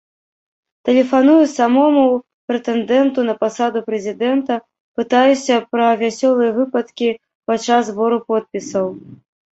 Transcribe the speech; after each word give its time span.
Тэлефаную 0.87 1.41
самому 1.57 2.05
прэтэндэнту 2.47 3.25
на 3.27 3.35
пасаду 3.43 3.79
прэзідэнта, 3.89 4.53
пытаюся 5.01 5.53
пра 5.75 5.93
вясёлыя 6.03 6.51
выпадкі 6.59 7.09
падчас 7.51 7.83
збору 7.93 8.17
подпісаў. 8.33 8.85